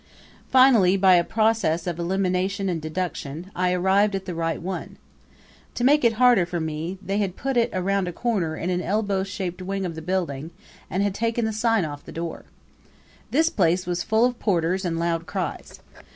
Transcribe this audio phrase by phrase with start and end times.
[0.49, 4.97] Finally, by a process of elimination and deduction, I arrived at the right one.
[5.75, 8.81] To make it harder for me they had put it around a corner in an
[8.81, 10.49] elbow shaped wing of the building
[10.89, 12.45] and had taken the sign off the door.
[13.29, 15.79] This place was full of porters and loud cries.